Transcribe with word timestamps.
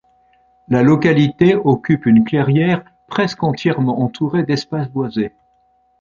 La 0.67 0.81
localité 0.81 1.53
occupe 1.55 2.07
une 2.07 2.23
clairière 2.23 2.83
presque 3.05 3.43
entièrement 3.43 3.99
entourée 4.01 4.41
d'espaces 4.41 4.89
boisés. 4.89 5.35